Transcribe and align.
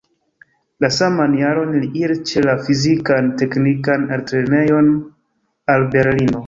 La 0.85 0.89
saman 0.95 1.35
jaron 1.41 1.75
li 1.83 1.91
iris 2.01 2.23
ĉe 2.31 2.45
la 2.47 2.57
Fizikan-teknikan 2.69 4.09
altlernejon 4.19 4.93
al 5.77 5.89
Berlino. 5.97 6.39